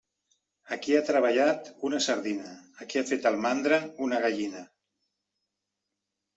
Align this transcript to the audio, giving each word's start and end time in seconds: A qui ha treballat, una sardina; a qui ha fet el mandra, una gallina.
A 0.75 0.77
qui 0.85 0.95
ha 0.99 1.01
treballat, 1.09 1.69
una 1.89 1.99
sardina; 2.07 2.55
a 2.83 2.89
qui 2.93 3.03
ha 3.03 3.05
fet 3.13 3.29
el 3.33 3.39
mandra, 3.47 3.81
una 4.09 4.25
gallina. 4.27 4.67